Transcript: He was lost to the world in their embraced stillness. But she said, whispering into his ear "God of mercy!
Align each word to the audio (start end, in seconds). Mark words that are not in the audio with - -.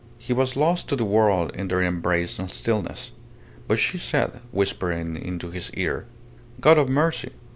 He 0.17 0.33
was 0.33 0.55
lost 0.55 0.89
to 0.89 0.95
the 0.95 1.05
world 1.05 1.55
in 1.55 1.67
their 1.67 1.83
embraced 1.83 2.49
stillness. 2.49 3.11
But 3.67 3.77
she 3.77 3.99
said, 3.99 4.39
whispering 4.51 5.15
into 5.15 5.51
his 5.51 5.69
ear 5.75 6.07
"God 6.59 6.79
of 6.79 6.89
mercy! 6.89 7.33